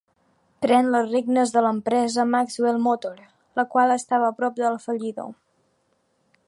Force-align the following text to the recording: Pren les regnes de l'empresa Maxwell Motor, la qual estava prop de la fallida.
Pren 0.65 0.87
les 0.95 1.09
regnes 1.15 1.51
de 1.57 1.63
l'empresa 1.65 2.25
Maxwell 2.31 2.81
Motor, 2.87 3.21
la 3.61 3.67
qual 3.75 3.95
estava 3.97 4.35
prop 4.41 4.61
de 4.63 4.69
la 4.77 4.83
fallida. 4.89 5.29